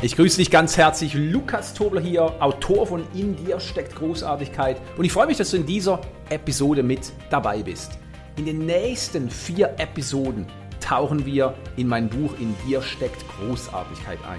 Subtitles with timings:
[0.00, 5.04] Ich grüße dich ganz herzlich, Lukas Tobler hier, Autor von In dir steckt Großartigkeit und
[5.04, 7.98] ich freue mich, dass du in dieser Episode mit dabei bist.
[8.36, 10.46] In den nächsten vier Episoden
[10.78, 14.38] tauchen wir in mein Buch In dir steckt Großartigkeit ein.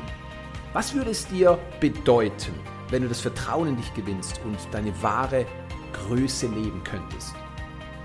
[0.71, 2.53] Was würde es dir bedeuten,
[2.89, 5.45] wenn du das Vertrauen in dich gewinnst und deine wahre
[5.91, 7.35] Größe leben könntest?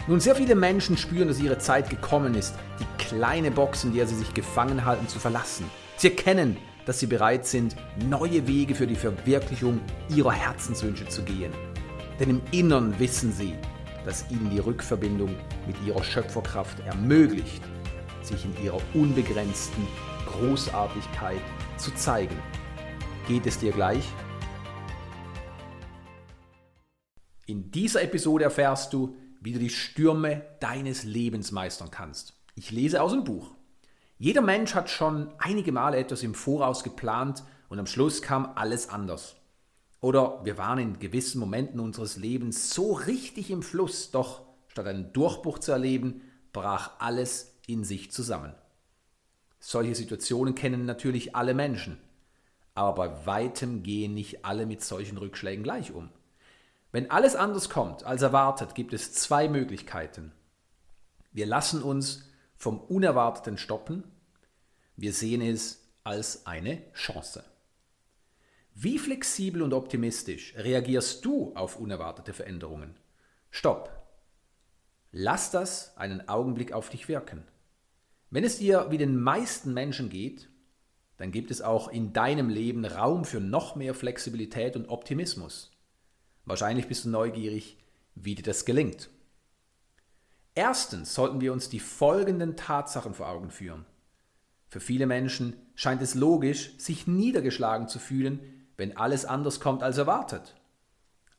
[0.09, 4.09] Nun, sehr viele Menschen spüren, dass ihre Zeit gekommen ist, die kleine Box, in der
[4.09, 5.71] sie sich gefangen halten, zu verlassen.
[5.97, 6.57] Sie erkennen,
[6.87, 7.77] dass sie bereit sind,
[8.09, 11.53] neue Wege für die Verwirklichung ihrer Herzenswünsche zu gehen.
[12.21, 13.55] Denn im Innern wissen sie,
[14.05, 15.35] dass ihnen die Rückverbindung
[15.67, 17.63] mit ihrer Schöpferkraft ermöglicht,
[18.23, 19.87] sich in ihrer unbegrenzten
[20.27, 21.41] Großartigkeit
[21.77, 22.37] zu zeigen.
[23.27, 24.05] Geht es dir gleich?
[27.47, 32.35] In dieser Episode erfährst du, wie du die Stürme deines Lebens meistern kannst.
[32.55, 33.55] Ich lese aus dem Buch.
[34.19, 38.89] Jeder Mensch hat schon einige Male etwas im Voraus geplant und am Schluss kam alles
[38.89, 39.37] anders.
[40.01, 45.13] Oder wir waren in gewissen Momenten unseres Lebens so richtig im Fluss, doch statt einen
[45.13, 48.55] Durchbruch zu erleben, brach alles in sich zusammen.
[49.59, 51.99] Solche Situationen kennen natürlich alle Menschen,
[52.75, 56.11] aber bei weitem gehen nicht alle mit solchen Rückschlägen gleich um.
[56.93, 60.33] Wenn alles anders kommt als erwartet, gibt es zwei Möglichkeiten.
[61.33, 62.29] Wir lassen uns
[62.65, 64.05] vom Unerwarteten stoppen.
[64.97, 67.45] Wir sehen es als eine Chance.
[68.73, 72.97] Wie flexibel und optimistisch reagierst du auf unerwartete Veränderungen?
[73.51, 73.93] Stopp.
[75.13, 77.43] Lass das einen Augenblick auf dich wirken.
[78.31, 80.49] Wenn es dir wie den meisten Menschen geht,
[81.19, 85.71] dann gibt es auch in deinem Leben Raum für noch mehr Flexibilität und Optimismus.
[86.47, 87.77] Wahrscheinlich bist du neugierig,
[88.15, 89.11] wie dir das gelingt.
[90.55, 93.85] Erstens sollten wir uns die folgenden Tatsachen vor Augen führen.
[94.69, 98.41] Für viele Menschen scheint es logisch, sich niedergeschlagen zu fühlen,
[98.77, 100.55] wenn alles anders kommt als erwartet.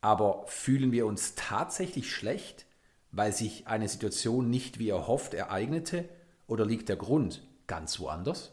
[0.00, 2.66] Aber fühlen wir uns tatsächlich schlecht,
[3.10, 6.08] weil sich eine Situation nicht wie erhofft ereignete,
[6.46, 8.52] oder liegt der Grund ganz woanders?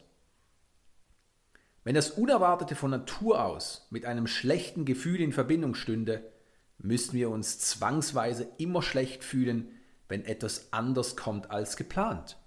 [1.84, 6.24] Wenn das Unerwartete von Natur aus mit einem schlechten Gefühl in Verbindung stünde,
[6.78, 9.70] müssten wir uns zwangsweise immer schlecht fühlen,
[10.14, 12.38] wenn etwas anders kommt als geplant.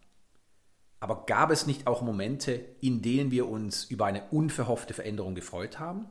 [1.01, 5.81] Aber gab es nicht auch Momente, in denen wir uns über eine unverhoffte Veränderung gefreut
[5.81, 6.09] haben?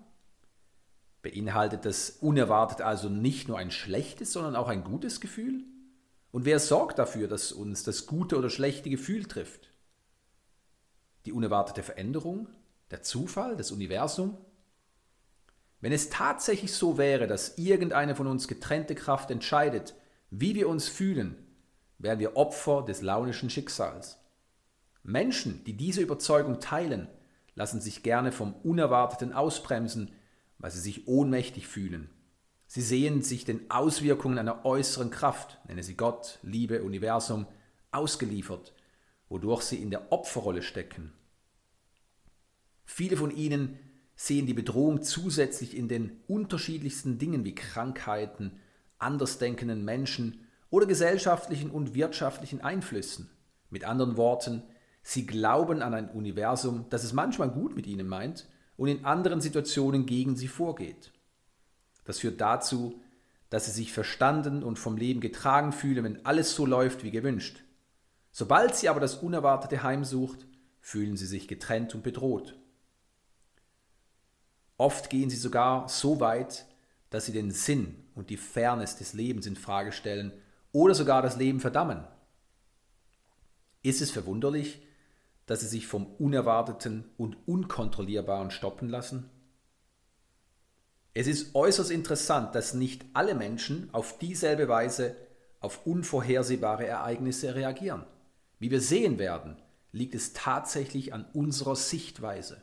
[1.22, 5.64] Beinhaltet das unerwartet also nicht nur ein schlechtes, sondern auch ein gutes Gefühl?
[6.32, 9.70] Und wer sorgt dafür, dass uns das gute oder schlechte Gefühl trifft?
[11.26, 12.50] Die unerwartete Veränderung?
[12.92, 13.56] Der Zufall?
[13.56, 14.38] Das Universum?
[15.80, 19.96] Wenn es tatsächlich so wäre, dass irgendeine von uns getrennte Kraft entscheidet,
[20.30, 21.45] wie wir uns fühlen,
[21.98, 24.18] wären wir Opfer des launischen Schicksals.
[25.04, 27.08] Menschen, die diese Überzeugung teilen,
[27.56, 30.12] lassen sich gerne vom Unerwarteten ausbremsen,
[30.58, 32.10] weil sie sich ohnmächtig fühlen.
[32.68, 37.46] Sie sehen sich den Auswirkungen einer äußeren Kraft, nenne sie Gott, Liebe, Universum,
[37.92, 38.74] ausgeliefert,
[39.30, 41.14] wodurch sie in der Opferrolle stecken.
[42.84, 43.80] Viele von ihnen
[44.16, 48.60] sehen die Bedrohung zusätzlich in den unterschiedlichsten Dingen wie Krankheiten,
[48.98, 50.45] andersdenkenden Menschen
[50.76, 53.30] oder gesellschaftlichen und wirtschaftlichen Einflüssen.
[53.70, 54.62] Mit anderen Worten,
[55.04, 59.40] sie glauben an ein Universum, das es manchmal gut mit ihnen meint und in anderen
[59.40, 61.14] Situationen gegen sie vorgeht.
[62.04, 63.00] Das führt dazu,
[63.50, 67.64] dass sie sich verstanden und vom Leben getragen fühlen, wenn alles so läuft wie gewünscht.
[68.34, 70.46] Sobald sie aber das Unerwartete heimsucht,
[70.82, 72.60] fühlen sie sich getrennt und bedroht.
[74.76, 76.66] Oft gehen sie sogar so weit,
[77.12, 80.34] dass sie den Sinn und die Fairness des Lebens in Frage stellen
[80.76, 82.04] oder sogar das Leben verdammen.
[83.82, 84.82] Ist es verwunderlich,
[85.46, 89.30] dass sie sich vom Unerwarteten und Unkontrollierbaren stoppen lassen?
[91.14, 95.16] Es ist äußerst interessant, dass nicht alle Menschen auf dieselbe Weise
[95.62, 98.04] auf unvorhersehbare Ereignisse reagieren.
[98.60, 99.56] Wie wir sehen werden,
[99.94, 102.62] liegt es tatsächlich an unserer Sichtweise.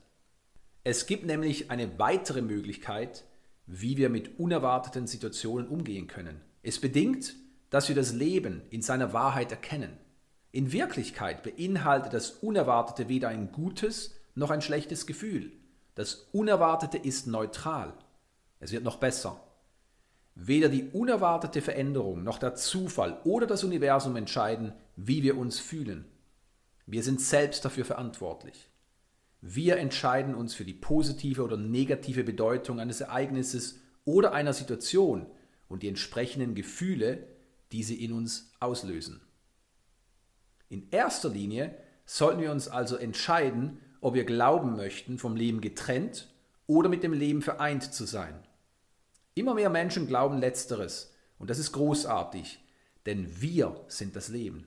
[0.85, 3.25] Es gibt nämlich eine weitere Möglichkeit,
[3.67, 6.43] wie wir mit unerwarteten Situationen umgehen können.
[6.63, 7.37] Es bedingt,
[7.73, 9.97] dass wir das Leben in seiner Wahrheit erkennen.
[10.53, 15.53] In Wirklichkeit beinhaltet das Unerwartete weder ein gutes noch ein schlechtes Gefühl.
[15.95, 17.95] Das Unerwartete ist neutral.
[18.61, 19.41] Es wird noch besser.
[20.35, 26.05] Weder die unerwartete Veränderung noch der Zufall oder das Universum entscheiden, wie wir uns fühlen.
[26.85, 28.69] Wir sind selbst dafür verantwortlich.
[29.41, 35.27] Wir entscheiden uns für die positive oder negative Bedeutung eines Ereignisses oder einer Situation
[35.69, 37.32] und die entsprechenden Gefühle,
[37.73, 39.21] die sie in uns auslösen.
[40.69, 46.29] In erster Linie sollten wir uns also entscheiden, ob wir glauben möchten, vom Leben getrennt
[46.67, 48.35] oder mit dem Leben vereint zu sein.
[49.35, 52.61] Immer mehr Menschen glauben letzteres und das ist großartig,
[53.07, 54.67] denn wir sind das Leben.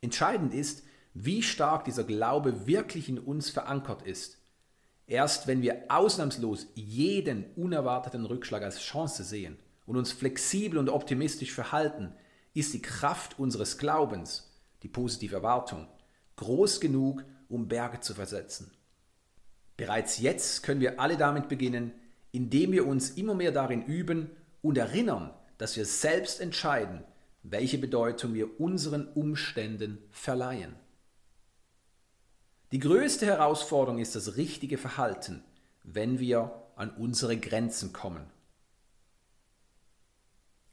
[0.00, 0.84] Entscheidend ist,
[1.14, 4.38] wie stark dieser Glaube wirklich in uns verankert ist.
[5.06, 11.52] Erst wenn wir ausnahmslos jeden unerwarteten Rückschlag als Chance sehen und uns flexibel und optimistisch
[11.52, 12.12] verhalten,
[12.52, 14.52] ist die Kraft unseres Glaubens,
[14.82, 15.88] die positive Erwartung,
[16.36, 18.70] groß genug, um Berge zu versetzen.
[19.78, 21.92] Bereits jetzt können wir alle damit beginnen,
[22.32, 24.30] indem wir uns immer mehr darin üben
[24.60, 27.02] und erinnern, dass wir selbst entscheiden,
[27.42, 30.76] welche Bedeutung wir unseren Umständen verleihen.
[32.72, 35.42] Die größte Herausforderung ist das richtige Verhalten,
[35.82, 38.26] wenn wir an unsere Grenzen kommen.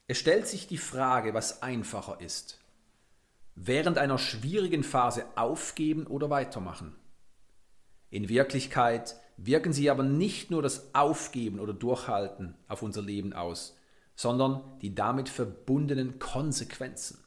[0.08, 2.60] Es stellt sich die Frage, was einfacher ist.
[3.56, 6.94] Während einer schwierigen Phase aufgeben oder weitermachen.
[8.10, 13.76] In Wirklichkeit wirken sie aber nicht nur das Aufgeben oder Durchhalten auf unser Leben aus,
[14.14, 17.18] sondern die damit verbundenen Konsequenzen.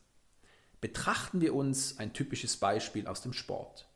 [0.80, 3.90] Betrachten wir uns ein typisches Beispiel aus dem Sport.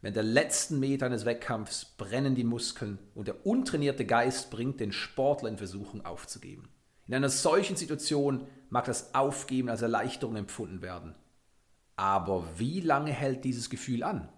[0.00, 4.92] Während der letzten Meter eines Wettkampfs brennen die Muskeln und der untrainierte Geist bringt den
[4.92, 6.68] Sportler in Versuchung aufzugeben.
[7.10, 11.16] In einer solchen Situation mag das Aufgeben als Erleichterung empfunden werden.
[11.96, 14.28] Aber wie lange hält dieses Gefühl an?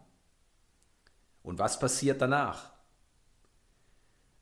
[1.42, 2.72] Und was passiert danach?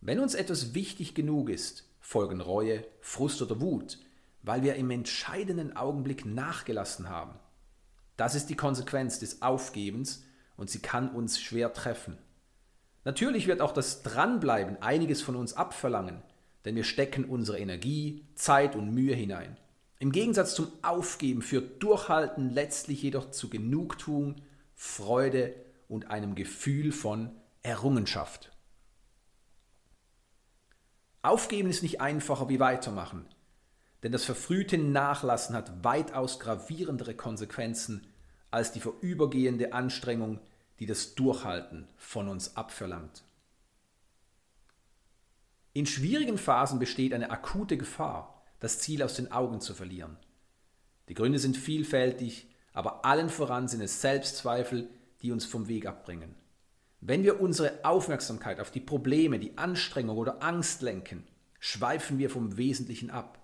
[0.01, 3.99] Wenn uns etwas wichtig genug ist, folgen Reue, Frust oder Wut,
[4.43, 7.37] weil wir im entscheidenden Augenblick nachgelassen haben.
[8.17, 10.23] Das ist die Konsequenz des Aufgebens
[10.57, 12.17] und sie kann uns schwer treffen.
[13.03, 16.23] Natürlich wird auch das Dranbleiben einiges von uns abverlangen,
[16.65, 19.57] denn wir stecken unsere Energie, Zeit und Mühe hinein.
[19.99, 24.37] Im Gegensatz zum Aufgeben führt Durchhalten letztlich jedoch zu Genugtuung,
[24.75, 25.55] Freude
[25.89, 27.31] und einem Gefühl von
[27.63, 28.51] Errungenschaft.
[31.23, 33.27] Aufgeben ist nicht einfacher wie weitermachen,
[34.03, 38.07] denn das verfrühte Nachlassen hat weitaus gravierendere Konsequenzen
[38.51, 40.41] als die vorübergehende Anstrengung,
[40.79, 43.23] die das Durchhalten von uns abverlangt.
[45.73, 50.17] In schwierigen Phasen besteht eine akute Gefahr, das Ziel aus den Augen zu verlieren.
[51.09, 54.89] Die Gründe sind vielfältig, aber allen voran sind es Selbstzweifel,
[55.23, 56.35] die uns vom Weg abbringen.
[57.01, 61.25] Wenn wir unsere Aufmerksamkeit auf die Probleme, die Anstrengung oder Angst lenken,
[61.59, 63.39] schweifen wir vom Wesentlichen ab.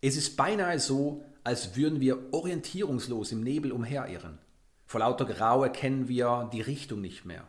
[0.00, 4.38] Es ist beinahe so, als würden wir orientierungslos im Nebel umherirren.
[4.86, 7.46] Vor lauter Grau erkennen wir die Richtung nicht mehr.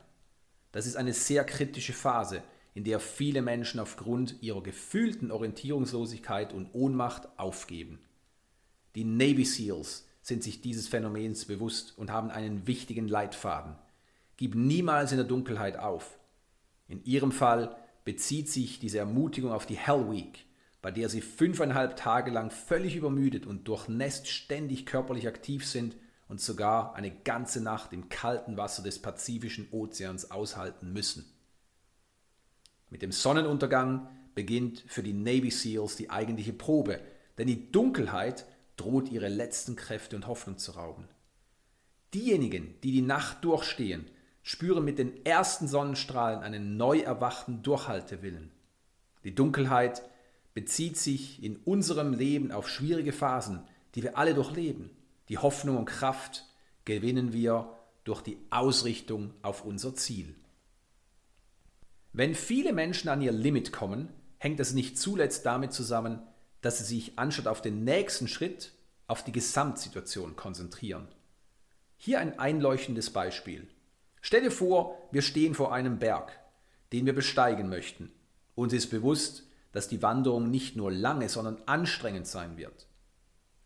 [0.71, 6.73] Das ist eine sehr kritische Phase, in der viele Menschen aufgrund ihrer gefühlten Orientierungslosigkeit und
[6.73, 7.99] Ohnmacht aufgeben.
[8.95, 13.75] Die Navy SEALs sind sich dieses Phänomens bewusst und haben einen wichtigen Leitfaden.
[14.37, 16.17] Gib niemals in der Dunkelheit auf.
[16.87, 17.75] In ihrem Fall
[18.05, 20.45] bezieht sich diese Ermutigung auf die Hell Week,
[20.81, 25.95] bei der sie fünfeinhalb Tage lang völlig übermüdet und durchnässt ständig körperlich aktiv sind
[26.27, 31.32] und sogar eine ganze Nacht im kalten Wasser des Pazifischen Ozeans aushalten müssen.
[32.93, 37.01] Mit dem Sonnenuntergang beginnt für die Navy SEALs die eigentliche Probe,
[37.39, 38.45] denn die Dunkelheit
[38.77, 41.07] droht ihre letzten Kräfte und Hoffnung zu rauben.
[42.13, 44.05] Diejenigen, die die Nacht durchstehen,
[44.43, 48.51] spüren mit den ersten Sonnenstrahlen einen neu erwachten Durchhaltewillen.
[49.23, 50.07] Die Dunkelheit
[50.53, 53.63] bezieht sich in unserem Leben auf schwierige Phasen,
[53.95, 54.91] die wir alle durchleben.
[55.29, 56.45] Die Hoffnung und Kraft
[56.85, 60.35] gewinnen wir durch die Ausrichtung auf unser Ziel.
[62.15, 66.21] Wenn viele Menschen an ihr Limit kommen, hängt es nicht zuletzt damit zusammen,
[66.61, 68.71] dass sie sich anstatt auf den nächsten Schritt
[69.07, 71.07] auf die Gesamtsituation konzentrieren.
[71.97, 73.67] Hier ein einleuchtendes Beispiel.
[74.21, 76.39] Stell dir vor, wir stehen vor einem Berg,
[76.91, 78.11] den wir besteigen möchten.
[78.53, 82.87] Uns ist bewusst, dass die Wanderung nicht nur lange, sondern anstrengend sein wird.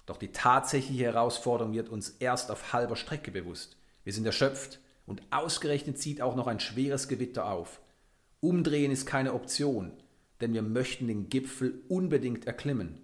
[0.05, 3.75] Doch die tatsächliche Herausforderung wird uns erst auf halber Strecke bewusst.
[4.05, 7.81] Wir sind erschöpft und ausgerechnet zieht auch noch ein schweres Gewitter auf.
[8.47, 9.91] Umdrehen ist keine Option,
[10.39, 13.01] denn wir möchten den Gipfel unbedingt erklimmen.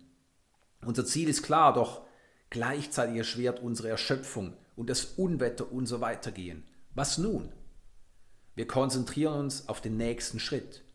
[0.86, 2.06] Unser Ziel ist klar, doch
[2.50, 6.64] gleichzeitig erschwert unsere Erschöpfung und das Unwetter unser Weitergehen.
[6.96, 7.52] Was nun?
[8.56, 10.86] Wir konzentrieren uns auf den nächsten Schritt.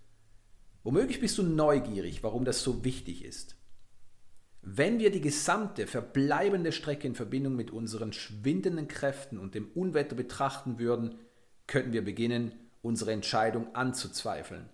[0.83, 3.55] Womöglich bist du neugierig, warum das so wichtig ist.
[4.63, 10.17] Wenn wir die gesamte verbleibende Strecke in Verbindung mit unseren schwindenden Kräften und dem Unwetter
[10.17, 11.19] betrachten würden,
[11.67, 14.69] könnten wir beginnen, unsere Entscheidung anzuzweifeln.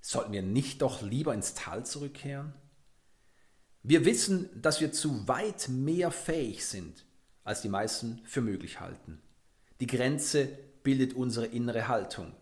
[0.00, 2.54] Sollten wir nicht doch lieber ins Tal zurückkehren?
[3.82, 7.04] Wir wissen, dass wir zu weit mehr fähig sind,
[7.44, 9.20] als die meisten für möglich halten.
[9.80, 10.48] Die Grenze
[10.82, 12.32] bildet unsere innere Haltung.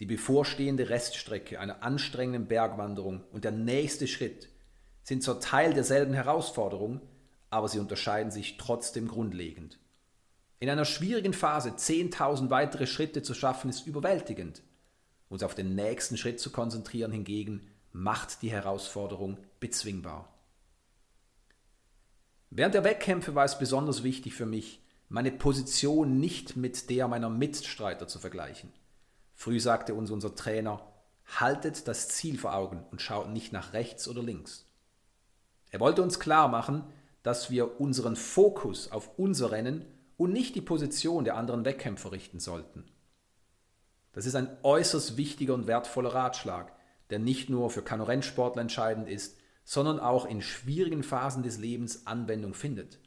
[0.00, 4.48] die bevorstehende Reststrecke einer anstrengenden Bergwanderung und der nächste Schritt
[5.02, 7.00] sind zwar Teil derselben Herausforderung,
[7.50, 9.78] aber sie unterscheiden sich trotzdem grundlegend.
[10.60, 14.62] In einer schwierigen Phase 10.000 weitere Schritte zu schaffen, ist überwältigend.
[15.28, 20.32] Uns auf den nächsten Schritt zu konzentrieren hingegen macht die Herausforderung bezwingbar.
[22.50, 27.30] Während der Wettkämpfe war es besonders wichtig für mich, meine Position nicht mit der meiner
[27.30, 28.72] Mitstreiter zu vergleichen.
[29.34, 30.80] Früh sagte uns unser Trainer,
[31.26, 34.66] haltet das Ziel vor Augen und schaut nicht nach rechts oder links.
[35.70, 36.84] Er wollte uns klar machen,
[37.22, 39.84] dass wir unseren Fokus auf unser Rennen
[40.16, 42.84] und nicht die Position der anderen Wettkämpfer richten sollten.
[44.12, 46.72] Das ist ein äußerst wichtiger und wertvoller Ratschlag,
[47.10, 52.54] der nicht nur für Kanorennsportler entscheidend ist, sondern auch in schwierigen Phasen des Lebens Anwendung
[52.54, 52.98] findet.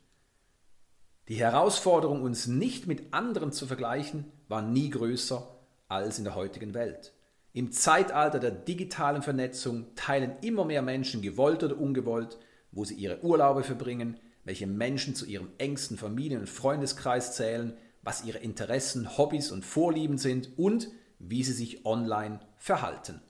[1.30, 5.48] Die Herausforderung, uns nicht mit anderen zu vergleichen, war nie größer
[5.88, 7.14] als in der heutigen Welt.
[7.54, 12.38] Im Zeitalter der digitalen Vernetzung teilen immer mehr Menschen, gewollt oder ungewollt,
[12.72, 18.24] wo sie ihre Urlaube verbringen, welche Menschen zu ihrem engsten Familien- und Freundeskreis zählen, was
[18.24, 20.88] ihre Interessen, Hobbys und Vorlieben sind und
[21.20, 23.22] wie sie sich online verhalten.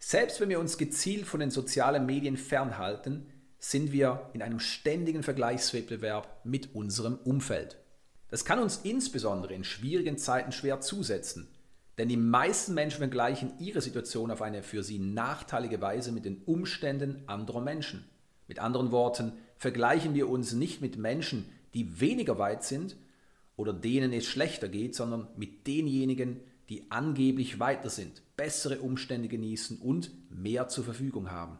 [0.00, 3.28] Selbst wenn wir uns gezielt von den sozialen Medien fernhalten,
[3.60, 7.78] sind wir in einem ständigen Vergleichswettbewerb mit unserem Umfeld.
[8.28, 11.46] Das kann uns insbesondere in schwierigen Zeiten schwer zusetzen,
[11.96, 16.42] denn die meisten Menschen vergleichen ihre Situation auf eine für sie nachteilige Weise mit den
[16.42, 18.08] Umständen anderer Menschen.
[18.48, 21.44] Mit anderen Worten, vergleichen wir uns nicht mit Menschen,
[21.74, 22.96] die weniger weit sind
[23.56, 29.78] oder denen es schlechter geht, sondern mit denjenigen, die angeblich weiter sind, bessere Umstände genießen
[29.78, 31.58] und mehr zur Verfügung haben.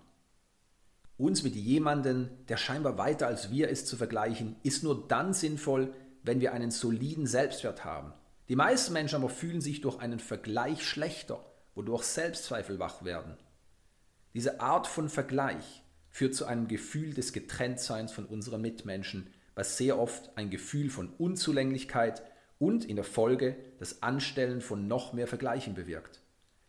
[1.18, 5.92] Uns mit jemandem, der scheinbar weiter als wir ist, zu vergleichen, ist nur dann sinnvoll,
[6.22, 8.12] wenn wir einen soliden Selbstwert haben.
[8.48, 13.36] Die meisten Menschen aber fühlen sich durch einen Vergleich schlechter, wodurch Selbstzweifel wach werden.
[14.34, 19.98] Diese Art von Vergleich führt zu einem Gefühl des Getrenntseins von unseren Mitmenschen, was sehr
[19.98, 22.22] oft ein Gefühl von Unzulänglichkeit
[22.58, 26.20] und in der Folge das Anstellen von noch mehr Vergleichen bewirkt.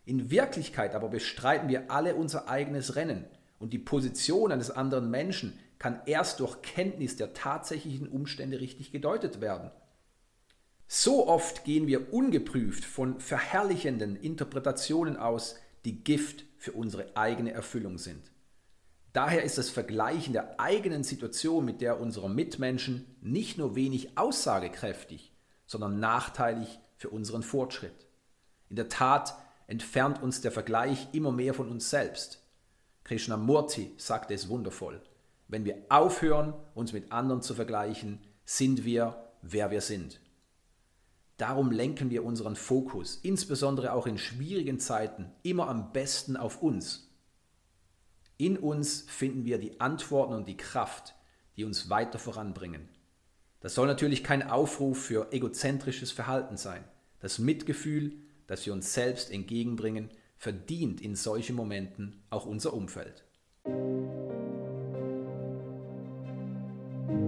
[0.06, 3.26] In Wirklichkeit aber bestreiten wir alle unser eigenes Rennen
[3.58, 9.40] und die Position eines anderen Menschen kann erst durch Kenntnis der tatsächlichen Umstände richtig gedeutet
[9.40, 9.70] werden.
[10.86, 17.98] So oft gehen wir ungeprüft von verherrlichenden Interpretationen aus, die Gift für unsere eigene Erfüllung
[17.98, 18.33] sind.
[19.14, 25.32] Daher ist das Vergleichen der eigenen Situation mit der unserer Mitmenschen nicht nur wenig aussagekräftig,
[25.66, 28.08] sondern nachteilig für unseren Fortschritt.
[28.68, 32.42] In der Tat entfernt uns der Vergleich immer mehr von uns selbst.
[33.04, 35.00] Krishnamurti sagte es wundervoll.
[35.46, 40.18] Wenn wir aufhören, uns mit anderen zu vergleichen, sind wir, wer wir sind.
[41.36, 47.13] Darum lenken wir unseren Fokus, insbesondere auch in schwierigen Zeiten, immer am besten auf uns
[48.36, 51.14] in uns finden wir die Antworten und die Kraft,
[51.56, 52.88] die uns weiter voranbringen.
[53.60, 56.84] Das soll natürlich kein Aufruf für egozentrisches Verhalten sein.
[57.20, 58.12] Das Mitgefühl,
[58.46, 63.24] das wir uns selbst entgegenbringen, verdient in solchen Momenten auch unser Umfeld.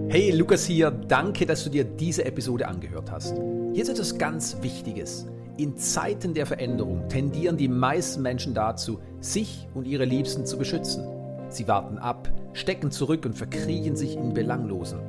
[0.09, 3.35] Hey, Lukas hier, danke, dass du dir diese Episode angehört hast.
[3.73, 5.25] Hier ist etwas ganz Wichtiges.
[5.57, 11.03] In Zeiten der Veränderung tendieren die meisten Menschen dazu, sich und ihre Liebsten zu beschützen.
[11.49, 14.99] Sie warten ab, stecken zurück und verkriechen sich in Belanglosen.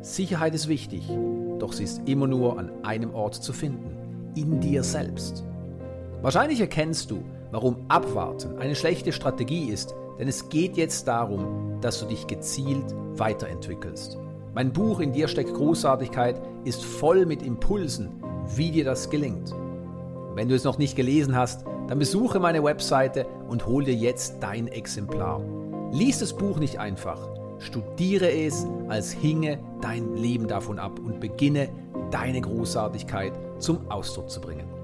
[0.00, 1.08] Sicherheit ist wichtig,
[1.60, 3.96] doch sie ist immer nur an einem Ort zu finden,
[4.34, 5.44] in dir selbst.
[6.20, 7.22] Wahrscheinlich erkennst du,
[7.52, 12.94] warum Abwarten eine schlechte Strategie ist, denn es geht jetzt darum, dass du dich gezielt
[13.14, 14.18] weiterentwickelst.
[14.52, 18.10] Mein Buch In dir steckt Großartigkeit ist voll mit Impulsen,
[18.56, 19.54] wie dir das gelingt.
[20.34, 24.36] Wenn du es noch nicht gelesen hast, dann besuche meine Webseite und hol dir jetzt
[24.40, 25.42] dein Exemplar.
[25.92, 27.18] Lies das Buch nicht einfach,
[27.58, 31.68] studiere es, als hinge dein Leben davon ab und beginne
[32.10, 34.79] deine Großartigkeit zum Ausdruck zu bringen.